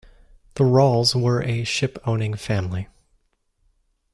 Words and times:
The 0.55 0.63
Rawles 0.63 1.13
were 1.13 1.43
a 1.43 1.63
ship-owning 1.63 2.33
family. 2.33 2.87